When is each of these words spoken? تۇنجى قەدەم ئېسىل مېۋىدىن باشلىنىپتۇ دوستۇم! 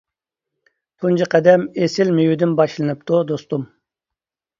تۇنجى 1.03 1.27
قەدەم 1.35 1.65
ئېسىل 1.81 2.13
مېۋىدىن 2.19 2.55
باشلىنىپتۇ 2.61 3.21
دوستۇم! 3.33 3.67